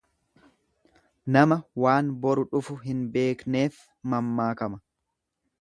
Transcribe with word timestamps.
Nama 1.35 1.57
waan 1.83 2.09
boru 2.25 2.47
dhufu 2.55 2.79
hin 2.89 3.07
beekneef 3.19 3.81
mammaakama. 4.15 4.85